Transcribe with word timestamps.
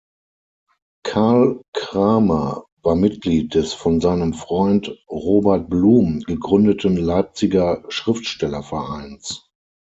Carl 1.03 1.61
Cramer 1.75 2.65
war 2.81 2.95
Mitglied 2.95 3.53
des 3.53 3.73
von 3.73 4.01
seinem 4.01 4.33
Freund 4.33 4.91
Robert 5.07 5.69
Blum 5.69 6.21
gegründeten 6.21 6.97
Leipziger 6.97 7.83
Schriftstellervereins. 7.89 9.47